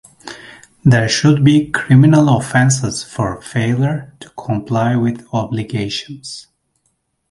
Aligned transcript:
There 0.83 1.07
should 1.07 1.43
be 1.43 1.69
criminal 1.69 2.35
offences 2.35 3.03
for 3.03 3.39
failure 3.39 4.11
to 4.21 4.31
comply 4.31 4.95
with 4.95 5.27
obligations. 5.31 6.47